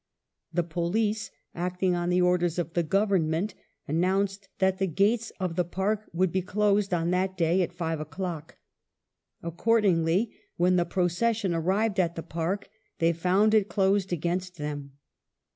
The 0.51 0.63
police, 0.63 1.29
acting 1.53 1.93
on 1.93 2.09
the 2.09 2.23
orders 2.23 2.57
of 2.57 2.73
the 2.73 2.81
Government, 2.81 3.53
announced 3.87 4.49
that 4.57 4.79
the 4.79 4.87
gates 4.87 5.31
of 5.39 5.55
the 5.55 5.63
Park 5.63 6.09
would 6.11 6.31
be 6.31 6.41
closed 6.41 6.91
on 6.91 7.11
that 7.11 7.37
day 7.37 7.61
at 7.61 7.71
five 7.71 7.99
o'clock. 7.99 8.57
Accordingly, 9.43 10.31
when 10.57 10.75
the 10.75 10.85
proces 10.85 11.37
sion 11.37 11.53
arrived 11.53 11.99
at 11.99 12.15
the 12.15 12.23
Park 12.23 12.67
they 12.97 13.13
found 13.13 13.53
it 13.53 13.69
closed 13.69 14.11
against 14.11 14.57
them. 14.57 14.93